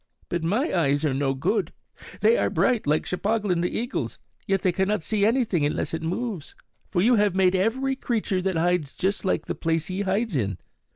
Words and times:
But 0.29 0.43
my 0.43 0.73
eyes 0.75 1.05
are 1.05 1.13
no 1.13 1.35
good; 1.35 1.71
they 2.21 2.35
are 2.35 2.49
bright, 2.49 2.87
like 2.87 3.05
Cheplahgan 3.05 3.61
the 3.61 3.77
eagle's, 3.77 4.17
yet 4.47 4.63
they 4.63 4.71
cannot 4.71 5.03
see 5.03 5.23
anything 5.23 5.63
unless 5.63 5.93
it 5.93 6.01
moves; 6.01 6.55
for 6.89 7.03
you 7.03 7.13
have 7.17 7.35
made 7.35 7.53
every 7.55 7.95
creature 7.95 8.41
that 8.41 8.57
hides 8.57 8.93
just 8.93 9.25
like 9.25 9.45
the 9.45 9.53
place 9.53 9.85
he 9.85 10.01
hides 10.01 10.35
in. 10.35 10.57